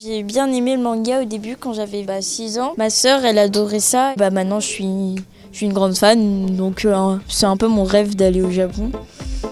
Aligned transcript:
J'ai 0.00 0.22
bien 0.22 0.46
aimé 0.52 0.76
le 0.76 0.82
manga 0.82 1.22
au 1.22 1.24
début 1.24 1.56
quand 1.56 1.72
j'avais 1.72 2.06
6 2.20 2.60
ans. 2.60 2.74
Ma 2.76 2.88
sœur, 2.88 3.24
elle 3.24 3.36
adorait 3.36 3.80
ça. 3.80 4.14
Bah, 4.16 4.30
maintenant, 4.30 4.60
je 4.60 4.66
suis, 4.68 5.16
je 5.50 5.56
suis 5.56 5.66
une 5.66 5.72
grande 5.72 5.96
fan, 5.96 6.54
donc 6.54 6.84
euh, 6.84 7.16
c'est 7.28 7.46
un 7.46 7.56
peu 7.56 7.66
mon 7.66 7.82
rêve 7.82 8.14
d'aller 8.14 8.40
au 8.40 8.50
Japon. 8.52 8.92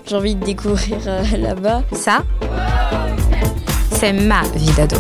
J'ai 0.07 0.15
envie 0.15 0.37
de 0.37 0.45
découvrir 0.45 0.99
euh, 1.09 1.25
là-bas. 1.37 1.83
Ça, 1.91 2.23
c'est 3.91 4.13
ma 4.13 4.43
vie 4.55 4.71
d'ado. 4.77 4.99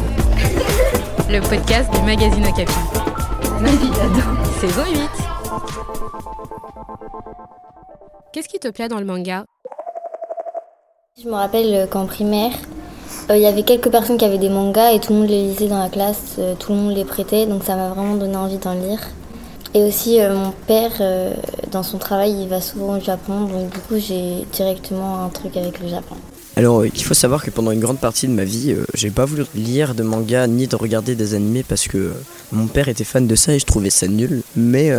Le 1.30 1.38
podcast 1.48 1.92
du 1.92 2.00
magazine 2.00 2.44
Okapi. 2.44 2.72
Ma 3.60 3.70
vie 3.70 3.90
d'ado. 3.90 4.22
Saison 4.60 4.82
8. 4.92 5.00
Qu'est-ce 8.32 8.48
qui 8.48 8.58
te 8.58 8.66
plaît 8.66 8.88
dans 8.88 8.98
le 8.98 9.06
manga? 9.06 9.44
Je 11.22 11.28
me 11.28 11.34
rappelle 11.34 11.88
qu'en 11.88 12.06
primaire, 12.06 12.50
euh, 12.52 12.85
il 13.30 13.40
y 13.40 13.46
avait 13.46 13.62
quelques 13.62 13.90
personnes 13.90 14.18
qui 14.18 14.24
avaient 14.24 14.38
des 14.38 14.48
mangas 14.48 14.92
et 14.92 15.00
tout 15.00 15.12
le 15.12 15.20
monde 15.20 15.28
les 15.28 15.48
lisait 15.48 15.68
dans 15.68 15.78
la 15.78 15.88
classe, 15.88 16.36
euh, 16.38 16.54
tout 16.58 16.72
le 16.72 16.78
monde 16.78 16.94
les 16.94 17.04
prêtait, 17.04 17.46
donc 17.46 17.64
ça 17.64 17.76
m'a 17.76 17.88
vraiment 17.88 18.14
donné 18.14 18.36
envie 18.36 18.58
d'en 18.58 18.74
lire. 18.74 19.00
Et 19.74 19.82
aussi 19.82 20.20
euh, 20.20 20.34
mon 20.34 20.52
père, 20.66 20.92
dans 21.70 21.82
son 21.82 21.98
travail, 21.98 22.34
il 22.42 22.48
va 22.48 22.60
souvent 22.60 22.96
au 22.96 23.00
Japon, 23.00 23.40
donc 23.40 23.70
du 23.70 23.78
coup 23.80 23.96
j'ai 23.98 24.46
directement 24.52 25.24
un 25.24 25.28
truc 25.28 25.56
avec 25.56 25.80
le 25.80 25.88
Japon. 25.88 26.14
Alors 26.54 26.86
il 26.86 27.04
faut 27.04 27.14
savoir 27.14 27.44
que 27.44 27.50
pendant 27.50 27.70
une 27.70 27.80
grande 27.80 27.98
partie 27.98 28.26
de 28.26 28.32
ma 28.32 28.44
vie, 28.44 28.74
j'ai 28.94 29.10
pas 29.10 29.26
voulu 29.26 29.44
lire 29.54 29.94
de 29.94 30.02
manga 30.02 30.46
ni 30.46 30.66
de 30.66 30.76
regarder 30.76 31.14
des 31.14 31.34
animés 31.34 31.62
parce 31.62 31.86
que 31.86 32.14
mon 32.50 32.66
père 32.66 32.88
était 32.88 33.04
fan 33.04 33.26
de 33.26 33.34
ça 33.34 33.52
et 33.52 33.58
je 33.58 33.66
trouvais 33.66 33.90
ça 33.90 34.08
nul. 34.08 34.42
Mais 34.56 34.90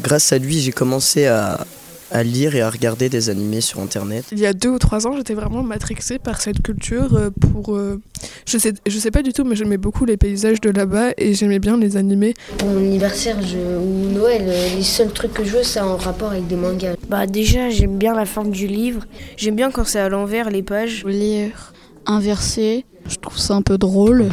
grâce 0.00 0.32
à 0.32 0.38
lui, 0.38 0.60
j'ai 0.60 0.72
commencé 0.72 1.26
à, 1.26 1.66
à 2.10 2.22
lire 2.22 2.54
et 2.54 2.62
à 2.62 2.70
regarder 2.70 3.08
des 3.08 3.30
animés 3.30 3.60
sur 3.60 3.80
internet. 3.80 4.24
Il 4.32 4.38
y 4.38 4.46
a 4.46 4.52
deux 4.52 4.70
ou 4.70 4.78
trois 4.78 5.06
ans, 5.06 5.16
j'étais 5.16 5.34
vraiment 5.34 5.62
matrixée 5.62 6.18
par 6.18 6.40
cette 6.40 6.62
culture. 6.62 7.14
Euh, 7.14 7.30
pour, 7.30 7.74
euh, 7.74 8.00
je 8.46 8.58
sais, 8.58 8.72
je 8.86 8.98
sais 8.98 9.10
pas 9.10 9.22
du 9.22 9.32
tout, 9.32 9.44
mais 9.44 9.56
j'aimais 9.56 9.76
beaucoup 9.76 10.04
les 10.04 10.16
paysages 10.16 10.60
de 10.60 10.70
là-bas 10.70 11.10
et 11.16 11.34
j'aimais 11.34 11.58
bien 11.58 11.76
les 11.76 11.96
animés. 11.96 12.34
Pour 12.58 12.68
mon 12.68 12.78
anniversaire 12.78 13.36
ou 13.38 14.12
Noël, 14.12 14.44
euh, 14.46 14.76
les 14.76 14.82
seuls 14.82 15.12
trucs 15.12 15.34
que 15.34 15.44
je 15.44 15.56
veux, 15.56 15.62
c'est 15.62 15.80
en 15.80 15.96
rapport 15.96 16.32
avec 16.32 16.46
des 16.46 16.56
mangas. 16.56 16.94
Bah 17.08 17.26
déjà, 17.26 17.70
j'aime 17.70 17.98
bien 17.98 18.14
la 18.14 18.26
forme 18.26 18.50
du 18.50 18.66
livre. 18.66 19.04
J'aime 19.36 19.56
bien 19.56 19.70
quand 19.70 19.84
c'est 19.84 20.00
à 20.00 20.08
l'envers 20.08 20.50
les 20.50 20.62
pages. 20.62 21.04
Lire 21.04 21.72
inversé, 22.06 22.86
je 23.06 23.16
trouve 23.16 23.38
ça 23.38 23.54
un 23.54 23.62
peu 23.62 23.76
drôle. 23.76 24.30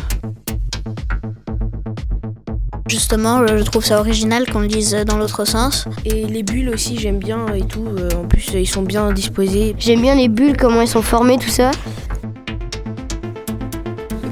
Justement, 2.87 3.47
je 3.47 3.63
trouve 3.63 3.83
ça 3.83 3.99
original 3.99 4.45
qu'on 4.47 4.59
le 4.59 4.67
dise 4.67 4.95
dans 5.07 5.17
l'autre 5.17 5.43
sens. 5.45 5.85
Et 6.05 6.25
les 6.25 6.43
bulles 6.43 6.69
aussi, 6.69 6.99
j'aime 6.99 7.17
bien 7.17 7.47
et 7.55 7.63
tout. 7.63 7.83
Euh, 7.87 8.09
en 8.15 8.27
plus, 8.27 8.47
ils 8.53 8.67
sont 8.67 8.83
bien 8.83 9.11
disposés. 9.11 9.75
J'aime 9.79 10.01
bien 10.01 10.13
les 10.13 10.27
bulles, 10.27 10.55
comment 10.55 10.81
elles 10.81 10.87
sont 10.87 11.01
formées, 11.01 11.39
tout 11.39 11.49
ça. 11.49 11.71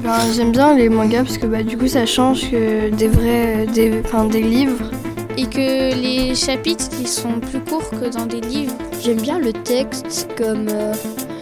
Ben, 0.04 0.18
j'aime 0.36 0.52
bien 0.52 0.76
les 0.76 0.88
mangas 0.88 1.24
parce 1.24 1.36
que 1.36 1.46
bah, 1.46 1.64
du 1.64 1.76
coup, 1.76 1.88
ça 1.88 2.06
change 2.06 2.48
que 2.48 2.90
des 2.90 3.08
vrais, 3.08 3.66
des, 3.74 4.02
des 4.30 4.42
livres. 4.42 4.88
Et 5.36 5.46
que 5.46 5.92
les 6.00 6.36
chapitres, 6.36 6.84
ils 7.00 7.08
sont 7.08 7.40
plus 7.40 7.58
courts 7.58 7.90
que 7.90 8.08
dans 8.08 8.26
des 8.26 8.40
livres. 8.40 8.74
J'aime 9.02 9.20
bien 9.20 9.40
le 9.40 9.52
texte 9.52 10.28
comme 10.38 10.68
euh, 10.70 10.92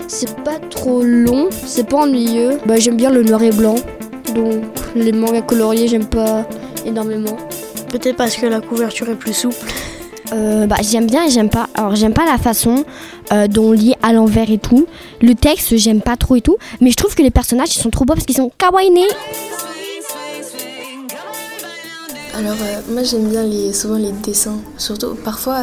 c'est 0.08 0.34
pas 0.42 0.58
trop 0.70 1.02
long, 1.02 1.50
c'est 1.66 1.86
pas 1.86 1.98
ennuyeux. 1.98 2.58
Bah, 2.64 2.78
j'aime 2.78 2.96
bien 2.96 3.10
le 3.10 3.22
noir 3.22 3.42
et 3.42 3.50
blanc. 3.50 3.74
Donc 4.34 4.62
les 4.96 5.12
mangas 5.12 5.42
coloriés, 5.42 5.88
j'aime 5.88 6.06
pas 6.06 6.46
énormément. 6.84 7.36
Peut-être 7.90 8.16
parce 8.16 8.36
que 8.36 8.46
la 8.46 8.60
couverture 8.60 9.08
est 9.08 9.16
plus 9.16 9.34
souple. 9.34 9.66
Euh, 10.32 10.66
bah, 10.66 10.76
j'aime 10.82 11.06
bien 11.06 11.26
et 11.26 11.30
j'aime 11.30 11.50
pas. 11.50 11.68
Alors 11.74 11.94
j'aime 11.94 12.14
pas 12.14 12.24
la 12.24 12.38
façon 12.38 12.84
euh, 13.32 13.48
dont 13.48 13.64
on 13.64 13.72
lit 13.72 13.94
à 14.02 14.12
l'envers 14.12 14.50
et 14.50 14.58
tout. 14.58 14.86
Le 15.20 15.34
texte 15.34 15.76
j'aime 15.76 16.00
pas 16.00 16.16
trop 16.16 16.36
et 16.36 16.40
tout. 16.40 16.56
Mais 16.80 16.90
je 16.90 16.96
trouve 16.96 17.14
que 17.14 17.22
les 17.22 17.30
personnages 17.30 17.76
ils 17.76 17.80
sont 17.80 17.90
trop 17.90 18.04
beaux 18.04 18.14
parce 18.14 18.26
qu'ils 18.26 18.36
sont 18.36 18.50
kawaii. 18.56 18.90
Alors 22.34 22.56
euh, 22.62 22.80
moi 22.90 23.02
j'aime 23.02 23.28
bien 23.28 23.42
les, 23.42 23.72
souvent 23.72 23.96
les 23.96 24.12
dessins. 24.12 24.58
Surtout 24.78 25.14
parfois 25.22 25.58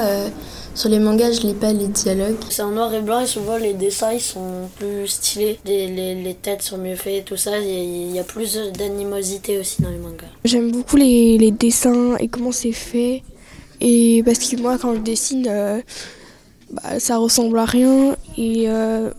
sur 0.79 0.87
les 0.89 0.99
mangas, 0.99 1.33
je 1.33 1.41
lis 1.41 1.53
pas 1.53 1.73
les 1.73 1.87
dialogues. 1.87 2.37
C'est 2.49 2.61
en 2.61 2.71
noir 2.71 2.93
et 2.93 3.01
blanc 3.01 3.19
et 3.19 3.27
souvent 3.27 3.57
les 3.57 3.73
dessins 3.73 4.13
ils 4.13 4.21
sont 4.21 4.69
plus 4.77 5.07
stylés. 5.07 5.59
Les, 5.65 5.87
les, 5.87 6.15
les 6.15 6.33
têtes 6.35 6.61
sont 6.61 6.77
mieux 6.77 6.95
faites, 6.95 7.25
tout 7.25 7.35
ça. 7.35 7.59
Il 7.59 8.15
y, 8.15 8.17
a 8.17 8.23
plus 8.23 8.57
d'animosité 8.77 9.59
aussi 9.59 9.81
dans 9.81 9.89
les 9.89 9.97
mangas. 9.97 10.27
J'aime 10.45 10.71
beaucoup 10.71 10.95
les, 10.95 11.37
les, 11.37 11.51
dessins 11.51 12.15
et 12.17 12.29
comment 12.29 12.53
c'est 12.53 12.71
fait. 12.71 13.23
Et 13.81 14.23
parce 14.23 14.39
que 14.39 14.55
moi, 14.55 14.77
quand 14.77 14.95
je 14.95 14.99
dessine, 14.99 15.47
euh, 15.49 15.81
bah, 16.71 16.97
ça 16.99 17.17
ressemble 17.17 17.59
à 17.59 17.65
rien. 17.65 18.15
Et, 18.37 18.69
euh, 18.69 19.11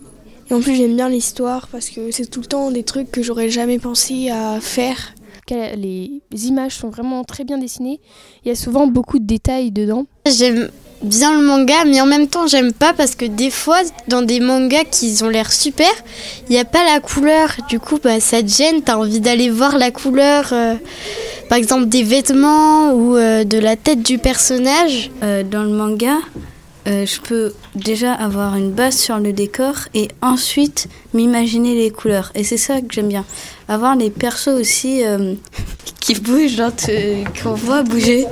et 0.49 0.55
en 0.55 0.61
plus, 0.61 0.75
j'aime 0.75 0.95
bien 0.95 1.09
l'histoire 1.09 1.67
parce 1.67 1.91
que 1.91 2.09
c'est 2.09 2.25
tout 2.25 2.41
le 2.41 2.47
temps 2.47 2.71
des 2.71 2.83
trucs 2.83 3.11
que 3.11 3.21
j'aurais 3.21 3.49
jamais 3.49 3.77
pensé 3.77 4.31
à 4.31 4.59
faire. 4.59 5.13
Les 5.51 6.21
images 6.45 6.77
sont 6.77 6.89
vraiment 6.89 7.25
très 7.25 7.43
bien 7.43 7.57
dessinées. 7.57 7.99
Il 8.45 8.47
y 8.47 8.51
a 8.51 8.55
souvent 8.55 8.87
beaucoup 8.87 9.19
de 9.19 9.25
détails 9.25 9.71
dedans. 9.71 10.05
J'aime 10.25 10.69
bien 11.03 11.33
le 11.39 11.45
manga, 11.45 11.85
mais 11.85 12.01
en 12.01 12.05
même 12.05 12.27
temps 12.27 12.47
j'aime 12.47 12.73
pas 12.73 12.93
parce 12.93 13.15
que 13.15 13.25
des 13.25 13.49
fois 13.49 13.79
dans 14.07 14.21
des 14.21 14.39
mangas 14.39 14.85
qui 14.85 15.17
ont 15.23 15.29
l'air 15.29 15.51
super, 15.51 15.89
il 16.49 16.53
n'y 16.53 16.59
a 16.59 16.65
pas 16.65 16.83
la 16.83 16.99
couleur. 16.99 17.49
Du 17.69 17.79
coup, 17.79 17.99
bah, 18.03 18.19
ça 18.19 18.41
te 18.41 18.47
gêne, 18.47 18.81
t'as 18.83 18.97
envie 18.97 19.19
d'aller 19.19 19.49
voir 19.49 19.77
la 19.77 19.91
couleur, 19.91 20.49
euh, 20.51 20.75
par 21.49 21.57
exemple 21.57 21.85
des 21.85 22.03
vêtements 22.03 22.93
ou 22.93 23.15
euh, 23.15 23.43
de 23.43 23.57
la 23.57 23.75
tête 23.75 24.01
du 24.01 24.17
personnage. 24.17 25.11
Euh, 25.23 25.43
dans 25.43 25.63
le 25.63 25.69
manga, 25.69 26.17
je 26.85 27.21
peux 27.21 27.53
déjà 27.75 28.11
avoir 28.13 28.55
une 28.55 28.71
base 28.71 28.97
sur 28.97 29.17
le 29.17 29.31
décor 29.33 29.75
et 29.93 30.09
ensuite 30.21 30.87
m'imaginer 31.13 31.75
les 31.75 31.89
couleurs. 31.89 32.31
Et 32.35 32.43
c'est 32.43 32.57
ça 32.57 32.81
que 32.81 32.87
j'aime 32.91 33.07
bien. 33.07 33.23
Avoir 33.69 33.95
les 33.95 34.09
persos 34.09 34.49
aussi 34.49 35.03
qui 36.01 36.15
bougent, 36.15 36.61
qu'on 37.41 37.53
voit 37.53 37.83
bouger. 37.83 38.27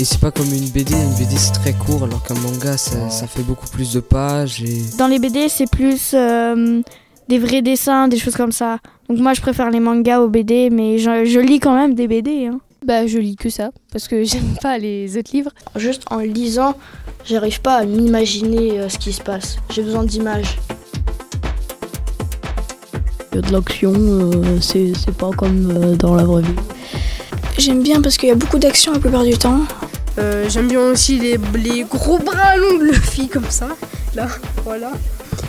Et 0.00 0.04
c'est 0.04 0.18
pas 0.18 0.30
comme 0.30 0.46
une 0.46 0.70
BD, 0.70 0.94
une 0.94 1.12
BD 1.18 1.36
c'est 1.36 1.52
très 1.52 1.74
court 1.74 2.04
alors 2.04 2.22
qu'un 2.22 2.32
manga 2.36 2.78
ça, 2.78 3.10
ça, 3.10 3.26
fait 3.26 3.42
beaucoup 3.42 3.66
plus 3.66 3.92
de 3.92 4.00
pages. 4.00 4.62
Et... 4.62 4.80
Dans 4.96 5.06
les 5.06 5.18
BD 5.18 5.50
c'est 5.50 5.70
plus 5.70 6.12
euh, 6.14 6.80
des 7.28 7.38
vrais 7.38 7.60
dessins, 7.60 8.08
des 8.08 8.16
choses 8.16 8.34
comme 8.34 8.50
ça. 8.50 8.78
Donc 9.10 9.18
moi 9.18 9.34
je 9.34 9.42
préfère 9.42 9.70
les 9.70 9.78
mangas 9.78 10.20
aux 10.20 10.30
BD 10.30 10.70
mais 10.70 10.96
je, 10.96 11.26
je 11.26 11.38
lis 11.38 11.60
quand 11.60 11.74
même 11.74 11.94
des 11.94 12.08
BD. 12.08 12.46
Hein. 12.46 12.60
Bah 12.82 13.06
je 13.06 13.18
lis 13.18 13.36
que 13.36 13.50
ça 13.50 13.72
parce 13.92 14.08
que 14.08 14.24
j'aime 14.24 14.56
pas 14.62 14.78
les 14.78 15.18
autres 15.18 15.32
livres. 15.34 15.50
Juste 15.76 16.04
en 16.10 16.20
lisant, 16.20 16.76
j'arrive 17.26 17.60
pas 17.60 17.74
à 17.74 17.84
m'imaginer 17.84 18.80
euh, 18.80 18.88
ce 18.88 18.96
qui 18.96 19.12
se 19.12 19.20
passe. 19.20 19.58
J'ai 19.68 19.82
besoin 19.82 20.04
d'images. 20.04 20.56
Il 23.32 23.34
y 23.34 23.38
a 23.38 23.42
de 23.42 23.52
l'action, 23.52 23.92
euh, 23.94 24.60
c'est 24.62 25.14
pas 25.18 25.28
comme 25.36 25.94
dans 25.98 26.14
la 26.14 26.24
vraie 26.24 26.40
vie. 26.40 26.48
J'aime 27.58 27.82
bien 27.82 28.00
parce 28.00 28.16
qu'il 28.16 28.30
y 28.30 28.32
a 28.32 28.34
beaucoup 28.34 28.58
d'action 28.58 28.92
la 28.92 28.98
plupart 28.98 29.24
du 29.24 29.36
temps. 29.36 29.60
Euh, 30.20 30.48
j'aime 30.48 30.68
bien 30.68 30.80
aussi 30.80 31.18
les, 31.18 31.38
les, 31.54 31.84
gros 31.84 32.18
bras 32.18 32.56
longs 32.56 32.78
de 32.78 32.84
Luffy 32.84 33.28
comme 33.28 33.48
ça. 33.48 33.68
Là, 34.14 34.28
voilà. 34.64 34.92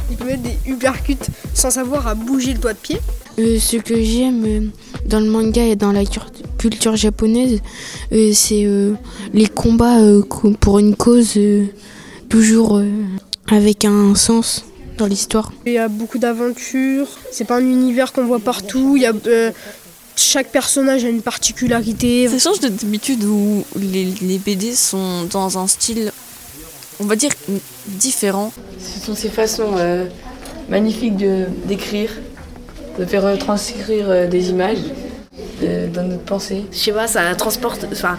Il 0.10 0.18
peut 0.18 0.26
mettre 0.26 0.44
des 0.44 0.58
uppercuts 0.66 1.18
sans 1.54 1.72
savoir 1.72 2.08
à 2.08 2.16
bouger 2.16 2.54
le 2.54 2.60
doigt 2.60 2.74
de 2.74 2.78
pied. 2.78 3.00
Euh, 3.40 3.60
ce 3.60 3.78
que 3.78 4.02
j'aime 4.02 4.46
euh, 4.46 4.62
dans 5.06 5.20
le 5.20 5.30
manga 5.30 5.64
et 5.64 5.76
dans 5.76 5.92
la 5.92 6.04
culture 6.58 6.96
japonaise, 6.96 7.60
c'est 8.34 8.68
les 9.34 9.48
combats 9.48 9.98
pour 10.60 10.80
une 10.80 10.96
cause 10.96 11.40
toujours 12.30 12.82
avec 13.50 13.84
un 13.84 14.14
sens 14.16 14.64
dans 14.98 15.08
l'histoire. 15.08 15.52
Il 15.66 15.74
y 15.74 15.80
a 15.80 15.88
beaucoup 15.88 16.20
d'aventures, 16.20 17.08
c'est 17.32 17.46
pas 17.46 17.58
un 17.58 17.66
univers 17.66 18.14
qu'on 18.14 18.26
voit 18.26 18.40
partout, 18.40 18.94
il 18.96 19.02
y 19.02 19.06
a 19.08 19.14
chaque 20.22 20.52
personnage 20.52 21.04
a 21.04 21.10
une 21.10 21.22
particularité. 21.22 22.28
Ça 22.28 22.40
change 22.40 22.60
d'habitude 22.60 23.24
où 23.24 23.66
les, 23.76 24.06
les, 24.22 24.38
BD 24.38 24.76
sont 24.76 25.24
dans 25.32 25.58
un 25.58 25.68
style, 25.68 26.12
on 27.00 27.06
va 27.06 27.16
dire, 27.16 27.32
différent. 27.88 28.52
Ce 28.80 29.06
sont 29.06 29.16
ces 29.16 29.30
façons 29.30 29.74
euh, 29.78 30.06
magnifiques 30.70 31.18
de, 31.18 31.46
d'écrire, 31.66 32.12
de 33.00 33.06
faire 33.06 33.38
transcrire 33.38 34.10
euh, 34.10 34.28
des 34.28 34.50
images 34.50 34.80
dans 35.94 36.04
notre 36.04 36.24
pensée. 36.24 36.66
Je 36.72 36.78
sais 36.78 36.92
pas, 36.92 37.08
ça 37.08 37.36
transporte, 37.36 37.86
enfin, 37.92 38.18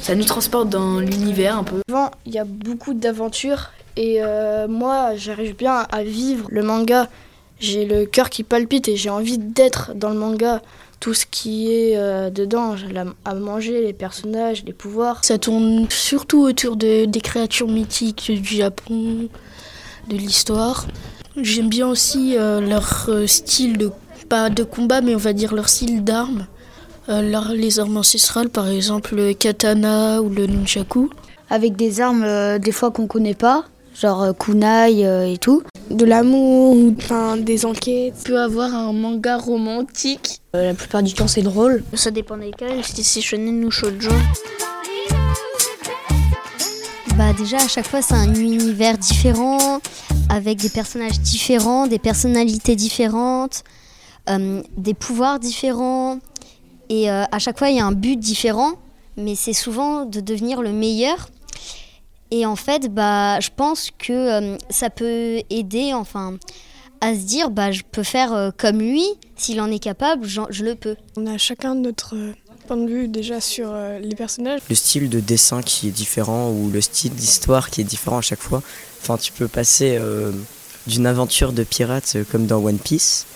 ça 0.00 0.14
nous 0.14 0.24
transporte 0.24 0.68
dans 0.68 1.00
l'univers 1.00 1.58
un 1.58 1.64
peu. 1.64 1.76
Souvent, 1.88 2.10
il 2.24 2.32
y 2.32 2.38
a 2.38 2.44
beaucoup 2.44 2.94
d'aventures 2.94 3.72
et 3.96 4.18
euh, 4.22 4.68
moi, 4.68 5.16
j'arrive 5.16 5.56
bien 5.56 5.86
à 5.90 6.02
vivre 6.02 6.46
le 6.50 6.62
manga. 6.62 7.08
J'ai 7.60 7.84
le 7.84 8.06
cœur 8.06 8.30
qui 8.30 8.44
palpite 8.44 8.88
et 8.88 8.96
j'ai 8.96 9.10
envie 9.10 9.38
d'être 9.38 9.92
dans 9.94 10.10
le 10.10 10.18
manga 10.18 10.62
tout 11.00 11.14
ce 11.14 11.26
qui 11.26 11.72
est 11.72 11.96
euh, 11.96 12.30
dedans, 12.30 12.74
à 13.24 13.34
manger, 13.34 13.82
les 13.82 13.92
personnages, 13.92 14.64
les 14.64 14.72
pouvoirs. 14.72 15.24
Ça 15.24 15.38
tourne 15.38 15.86
surtout 15.90 16.42
autour 16.42 16.76
de, 16.76 17.04
des 17.04 17.20
créatures 17.20 17.68
mythiques 17.68 18.32
du 18.32 18.56
Japon, 18.56 19.28
de 20.08 20.16
l'histoire. 20.16 20.86
J'aime 21.36 21.68
bien 21.68 21.88
aussi 21.88 22.36
euh, 22.36 22.60
leur 22.60 23.06
euh, 23.08 23.26
style 23.26 23.78
de, 23.78 23.92
pas 24.28 24.50
de 24.50 24.64
combat, 24.64 25.00
mais 25.00 25.14
on 25.14 25.18
va 25.18 25.32
dire 25.32 25.54
leur 25.54 25.68
style 25.68 26.02
d'armes. 26.02 26.46
les 27.08 27.78
armes 27.78 27.96
ancestrales, 27.96 28.48
par 28.48 28.68
exemple 28.68 29.14
le 29.14 29.32
katana 29.32 30.20
ou 30.20 30.28
le 30.28 30.46
nunchaku. 30.46 31.10
Avec 31.50 31.76
des 31.76 32.00
armes 32.02 32.58
des 32.58 32.72
fois 32.72 32.90
qu'on 32.90 33.06
connaît 33.06 33.34
pas, 33.34 33.64
genre 33.94 34.36
kunai 34.36 35.32
et 35.32 35.38
tout. 35.38 35.62
De 35.90 36.04
l'amour 36.04 36.76
ou 36.76 36.94
enfin, 36.98 37.36
des 37.36 37.64
enquêtes. 37.64 38.14
Tu 38.24 38.30
peux 38.30 38.40
avoir 38.40 38.74
un 38.74 38.92
manga 38.92 39.36
romantique. 39.36 40.40
Euh, 40.54 40.66
la 40.66 40.74
plupart 40.74 41.02
du 41.02 41.14
temps, 41.14 41.28
c'est 41.28 41.42
drôle. 41.42 41.82
Ça 41.94 42.10
dépend 42.10 42.36
desquels, 42.36 42.84
si 42.84 43.04
c'est 43.04 43.20
shonen 43.20 43.64
ou 43.64 43.70
shoujo. 43.70 44.10
Bah 47.16 47.32
déjà 47.32 47.56
à 47.56 47.66
chaque 47.66 47.88
fois 47.88 48.00
c'est 48.00 48.14
un 48.14 48.32
univers 48.32 48.96
différent, 48.96 49.80
avec 50.28 50.58
des 50.58 50.68
personnages 50.68 51.18
différents, 51.18 51.88
des 51.88 51.98
personnalités 51.98 52.76
différentes, 52.76 53.64
euh, 54.30 54.62
des 54.76 54.94
pouvoirs 54.94 55.40
différents. 55.40 56.20
Et 56.90 57.10
euh, 57.10 57.24
à 57.32 57.40
chaque 57.40 57.58
fois 57.58 57.70
il 57.70 57.76
y 57.76 57.80
a 57.80 57.86
un 57.86 57.90
but 57.90 58.16
différent, 58.16 58.74
mais 59.16 59.34
c'est 59.34 59.52
souvent 59.52 60.04
de 60.04 60.20
devenir 60.20 60.62
le 60.62 60.70
meilleur. 60.70 61.28
Et 62.30 62.44
en 62.46 62.56
fait, 62.56 62.92
bah, 62.92 63.40
je 63.40 63.50
pense 63.54 63.90
que 63.98 64.12
euh, 64.12 64.56
ça 64.70 64.90
peut 64.90 65.40
aider, 65.50 65.92
enfin, 65.94 66.36
à 67.00 67.14
se 67.14 67.20
dire, 67.20 67.50
bah, 67.50 67.72
je 67.72 67.82
peux 67.90 68.02
faire 68.02 68.32
euh, 68.32 68.50
comme 68.56 68.80
lui, 68.80 69.04
s'il 69.36 69.60
en 69.60 69.70
est 69.70 69.78
capable, 69.78 70.26
je, 70.26 70.40
je 70.50 70.64
le 70.64 70.74
peux. 70.74 70.96
On 71.16 71.26
a 71.26 71.38
chacun 71.38 71.74
notre 71.74 72.14
point 72.66 72.76
de 72.76 72.86
vue 72.86 73.08
déjà 73.08 73.40
sur 73.40 73.70
euh, 73.72 73.98
les 73.98 74.14
personnages. 74.14 74.60
Le 74.68 74.74
style 74.74 75.08
de 75.08 75.20
dessin 75.20 75.62
qui 75.62 75.88
est 75.88 75.92
différent 75.92 76.50
ou 76.50 76.70
le 76.70 76.80
style 76.82 77.14
d'histoire 77.14 77.70
qui 77.70 77.80
est 77.80 77.84
différent 77.84 78.18
à 78.18 78.22
chaque 78.22 78.40
fois. 78.40 78.62
Enfin, 79.00 79.16
tu 79.16 79.32
peux 79.32 79.48
passer 79.48 79.96
euh, 79.98 80.32
d'une 80.86 81.06
aventure 81.06 81.52
de 81.52 81.62
pirate 81.64 82.12
euh, 82.16 82.24
comme 82.30 82.46
dans 82.46 82.62
One 82.62 82.78
Piece 82.78 83.26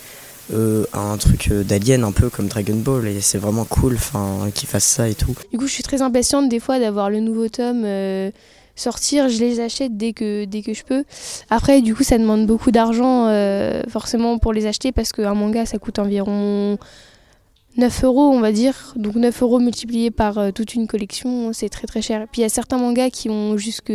euh, 0.52 0.84
à 0.92 0.98
un 0.98 1.16
truc 1.16 1.50
d'alien 1.50 2.04
un 2.04 2.12
peu 2.12 2.28
comme 2.28 2.48
Dragon 2.48 2.74
Ball 2.76 3.06
et 3.06 3.20
c'est 3.20 3.38
vraiment 3.38 3.64
cool 3.64 3.94
enfin 3.94 4.50
qu'ils 4.52 4.68
fassent 4.68 4.84
ça 4.84 5.08
et 5.08 5.14
tout. 5.14 5.34
Du 5.50 5.58
coup, 5.58 5.66
je 5.66 5.72
suis 5.72 5.82
très 5.84 6.02
impatiente 6.02 6.48
des 6.48 6.60
fois 6.60 6.78
d'avoir 6.78 7.08
le 7.10 7.20
nouveau 7.20 7.48
tome 7.48 7.84
euh, 7.84 8.30
sortir. 8.76 9.28
Je 9.28 9.38
les 9.38 9.60
achète 9.60 9.96
dès 9.96 10.12
que, 10.12 10.44
dès 10.44 10.62
que 10.62 10.74
je 10.74 10.84
peux. 10.84 11.04
Après, 11.50 11.80
du 11.82 11.94
coup, 11.94 12.02
ça 12.02 12.18
demande 12.18 12.46
beaucoup 12.46 12.70
d'argent 12.70 13.26
euh, 13.28 13.82
forcément 13.88 14.38
pour 14.38 14.52
les 14.52 14.66
acheter 14.66 14.92
parce 14.92 15.12
qu'un 15.12 15.34
manga, 15.34 15.66
ça 15.66 15.78
coûte 15.78 15.98
environ 15.98 16.78
9 17.76 18.04
euros, 18.04 18.30
on 18.30 18.40
va 18.40 18.52
dire. 18.52 18.92
Donc 18.96 19.14
9 19.14 19.42
euros 19.42 19.58
multiplié 19.58 20.10
par 20.10 20.38
euh, 20.38 20.50
toute 20.50 20.74
une 20.74 20.86
collection, 20.86 21.52
c'est 21.52 21.68
très 21.68 21.86
très 21.86 22.02
cher. 22.02 22.26
Puis 22.30 22.40
il 22.40 22.42
y 22.42 22.46
a 22.46 22.50
certains 22.50 22.78
mangas 22.78 23.10
qui 23.10 23.30
ont 23.30 23.56
jusque 23.56 23.92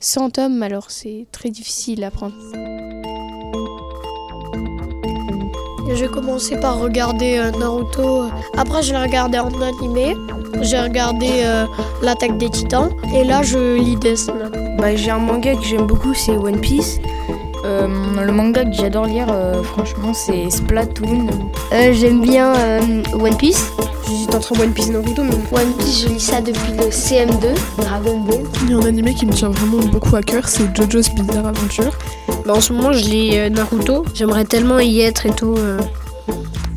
100 0.00 0.30
tomes, 0.30 0.62
alors 0.62 0.90
c'est 0.90 1.26
très 1.32 1.50
difficile 1.50 2.02
à 2.04 2.10
prendre. 2.10 2.34
J'ai 5.94 6.08
commencé 6.08 6.58
par 6.58 6.78
regarder 6.78 7.38
euh, 7.38 7.50
Naruto. 7.58 8.24
Après, 8.56 8.82
je 8.82 8.92
l'ai 8.92 9.02
regardé 9.02 9.38
en 9.38 9.50
animé. 9.60 10.16
J'ai 10.62 10.80
regardé 10.80 11.28
euh, 11.44 11.66
l'attaque 12.02 12.38
des 12.38 12.48
titans. 12.48 12.90
Et 13.14 13.24
là, 13.24 13.42
je 13.42 13.76
lis 13.76 13.96
Death 13.96 14.28
Note. 14.28 14.56
Bah, 14.78 14.94
j'ai 14.94 15.10
un 15.10 15.18
manga 15.18 15.54
que 15.54 15.62
j'aime 15.62 15.86
beaucoup, 15.86 16.14
c'est 16.14 16.36
One 16.36 16.60
Piece. 16.60 17.00
Euh, 17.64 17.88
le 18.24 18.32
manga 18.32 18.64
que 18.64 18.72
j'adore 18.72 19.06
lire, 19.06 19.26
euh, 19.30 19.62
franchement, 19.62 20.14
c'est 20.14 20.48
Splatoon. 20.48 21.26
Euh, 21.72 21.92
j'aime 21.92 22.20
bien 22.20 22.54
euh, 22.54 22.80
One 23.12 23.36
Piece. 23.36 23.72
J'hésite 24.10 24.34
entre 24.34 24.60
One 24.60 24.72
Piece 24.72 24.88
et 24.88 24.92
Naruto, 24.92 25.22
mais 25.22 25.34
One 25.52 25.72
Piece, 25.78 26.02
je 26.02 26.08
lis 26.08 26.20
ça 26.20 26.40
depuis 26.40 26.72
le 26.76 26.84
CM2, 26.90 27.54
Dragon 27.78 28.18
Ball. 28.20 28.40
Il 28.64 28.70
y 28.70 28.74
a 28.74 28.76
un 28.78 28.86
animé 28.86 29.14
qui 29.14 29.24
me 29.24 29.32
tient 29.32 29.50
vraiment 29.50 29.78
beaucoup 29.86 30.16
à 30.16 30.22
cœur, 30.22 30.48
c'est 30.48 30.64
JoJo's 30.76 31.10
Bizarre 31.14 31.46
Adventure. 31.46 31.96
Bah, 32.44 32.54
en 32.54 32.60
ce 32.60 32.72
moment, 32.72 32.92
je 32.92 33.04
lis 33.08 33.38
euh, 33.38 33.48
Naruto. 33.48 34.04
J'aimerais 34.14 34.44
tellement 34.44 34.80
y 34.80 35.00
être 35.00 35.26
et 35.26 35.30
tout. 35.30 35.54
euh, 35.56 35.78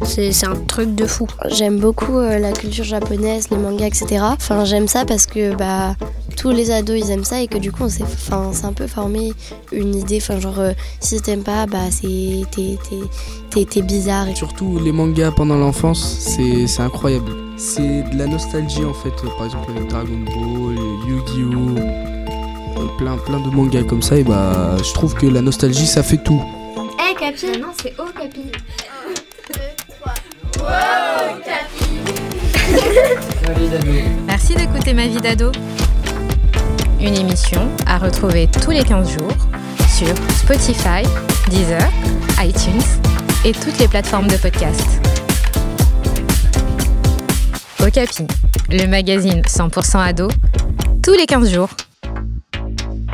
C'est 0.06 0.31
c'est 0.31 0.45
un 0.45 0.56
truc 0.68 0.94
de 0.95 1.06
fou. 1.07 1.25
J'aime 1.50 1.80
beaucoup 1.80 2.18
euh, 2.18 2.38
la 2.38 2.51
culture 2.51 2.83
japonaise, 2.83 3.50
les 3.50 3.57
mangas, 3.57 3.88
etc. 3.88 4.06
Enfin, 4.21 4.63
j'aime 4.65 4.88
ça 4.88 5.03
parce 5.06 5.25
que 5.25 5.56
bah, 5.56 5.95
tous 6.35 6.51
les 6.51 6.71
ados 6.71 6.97
ils 7.00 7.12
aiment 7.12 7.24
ça 7.24 7.41
et 7.41 7.47
que 7.47 7.57
du 7.57 7.71
coup 7.71 7.83
on 7.83 7.89
s'est 7.89 8.03
enfin, 8.03 8.51
c'est 8.53 8.65
un 8.65 8.74
peu 8.74 8.88
formé 8.88 9.33
une 9.71 9.95
idée. 9.95 10.19
Enfin, 10.21 10.39
genre 10.39 10.59
euh, 10.59 10.74
si 11.00 11.21
t'aimes 11.21 11.44
pas, 11.44 11.65
bah 11.65 11.89
c'est 11.91 12.44
t'es, 12.51 12.77
t'es- 12.89 13.07
t'es- 13.50 13.65
t'es 13.65 13.81
bizarre. 13.81 14.27
Et... 14.27 14.35
Surtout 14.35 14.80
les 14.83 14.91
mangas 14.91 15.31
pendant 15.31 15.57
l'enfance, 15.57 16.18
c'est 16.19 16.68
c'est 16.68 16.81
incroyable. 16.81 17.31
C'est 17.57 18.03
de 18.12 18.18
la 18.18 18.25
nostalgie 18.27 18.83
en 18.85 18.94
fait, 18.94 19.13
par 19.38 19.45
exemple 19.45 19.71
avec 19.75 19.88
Dragon 19.89 20.19
Ball, 20.25 20.75
Yu-Gi-Oh! 21.07 21.80
euh, 21.80 22.88
Plein, 22.97 23.18
plein 23.18 23.39
de 23.39 23.50
mangas 23.50 23.83
comme 23.83 24.01
ça, 24.01 24.18
et 24.18 24.24
bah 24.24 24.75
je 24.83 24.94
trouve 24.94 25.13
que 25.13 25.25
la 25.27 25.41
nostalgie 25.41 25.85
ça 25.88 26.03
fait 26.03 26.18
tout. 26.24 26.41
Eh 27.00 27.15
Capi 27.15 27.59
Non, 27.59 27.68
c'est 27.81 27.94
Oh 28.00 28.03
Capi. 28.18 28.51
Merci 34.27 34.56
d'écouter 34.56 34.94
Ma 34.94 35.07
vie 35.07 35.21
d'ado. 35.21 35.51
Une 37.03 37.17
émission 37.17 37.69
à 37.85 37.97
retrouver 37.97 38.47
tous 38.63 38.71
les 38.71 38.81
15 38.83 39.17
jours 39.19 39.35
sur 39.89 40.15
Spotify, 40.31 41.03
Deezer, 41.50 41.81
iTunes 42.39 42.81
et 43.45 43.51
toutes 43.51 43.77
les 43.77 43.89
plateformes 43.89 44.27
de 44.27 44.38
podcast. 44.38 44.88
Okapi, 47.81 48.25
le 48.69 48.88
magazine 48.88 49.41
100% 49.41 49.97
ado, 49.97 50.29
tous 51.03 51.11
les 51.11 51.25
15 51.25 51.53
jours. 51.53 51.69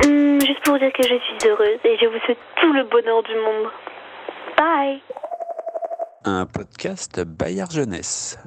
Hum, 0.04 0.40
juste 0.40 0.62
pour 0.62 0.74
vous 0.74 0.78
dire 0.78 0.92
que 0.92 1.02
je 1.02 1.18
suis 1.18 1.48
heureuse 1.50 1.80
et 1.84 1.96
je 2.00 2.06
vous 2.06 2.18
souhaite 2.24 2.38
tout 2.60 2.72
le 2.72 2.84
bonheur 2.84 3.24
du 3.24 3.34
monde. 3.34 3.72
Bye 4.56 5.00
Un 6.24 6.46
podcast 6.46 7.24
Bayard 7.24 7.72
Jeunesse. 7.72 8.38